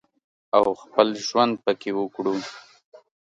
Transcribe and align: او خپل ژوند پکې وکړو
او 0.57 0.65
خپل 0.81 1.07
ژوند 1.27 1.53
پکې 1.63 1.91
وکړو 1.99 2.35